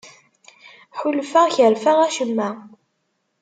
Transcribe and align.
Ḥulfaɣ 0.99 1.47
kerfeɣ 1.55 1.97
acemma. 2.07 2.49